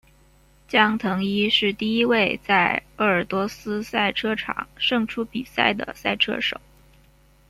[0.67, 6.59] 江腾一是第一位在鄂尔多斯赛车场胜出比赛的赛车手。